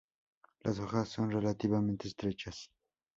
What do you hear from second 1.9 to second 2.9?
estrechas.